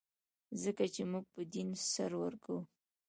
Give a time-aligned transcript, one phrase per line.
[0.63, 2.59] ځکه چې موږ په دین سر ورکوو.